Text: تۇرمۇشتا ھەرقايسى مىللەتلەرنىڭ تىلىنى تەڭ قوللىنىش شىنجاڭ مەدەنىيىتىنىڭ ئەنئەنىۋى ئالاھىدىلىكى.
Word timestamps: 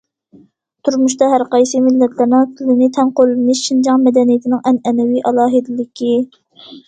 تۇرمۇشتا 0.87 1.25
ھەرقايسى 1.33 1.81
مىللەتلەرنىڭ 1.87 2.47
تىلىنى 2.61 2.87
تەڭ 2.97 3.11
قوللىنىش 3.19 3.61
شىنجاڭ 3.67 4.01
مەدەنىيىتىنىڭ 4.07 4.65
ئەنئەنىۋى 4.71 5.23
ئالاھىدىلىكى. 5.31 6.11